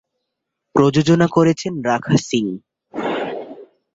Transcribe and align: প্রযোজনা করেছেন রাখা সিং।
প্রযোজনা 0.75 1.27
করেছেন 1.27 1.73
রাখা 1.81 2.15
সিং। 2.27 2.45